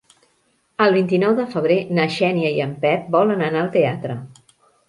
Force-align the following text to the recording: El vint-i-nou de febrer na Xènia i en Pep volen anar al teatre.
El 0.85 0.95
vint-i-nou 0.95 1.35
de 1.41 1.45
febrer 1.51 1.77
na 1.99 2.07
Xènia 2.17 2.51
i 2.57 2.65
en 2.67 2.75
Pep 2.87 3.15
volen 3.19 3.47
anar 3.51 3.63
al 3.63 3.73
teatre. 3.81 4.21